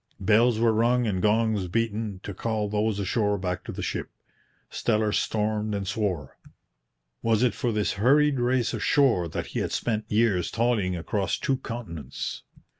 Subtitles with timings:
[0.19, 4.09] Bells were rung and gongs beaten to call those ashore back to the ship.
[4.71, 6.39] Steller stormed and swore.
[7.21, 11.57] Was it for this hurried race ashore that he had spent years toiling across two
[11.57, 12.41] continents?